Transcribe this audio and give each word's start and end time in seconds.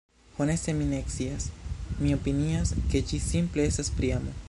Honeste 0.37 0.73
mi 0.77 0.83
ne 0.93 1.01
scias. 1.15 1.47
Mi 2.01 2.15
opinias, 2.17 2.73
ke 2.93 3.05
ĝi 3.13 3.25
simple 3.31 3.71
estas 3.71 3.97
pri 4.01 4.17
amo. 4.21 4.39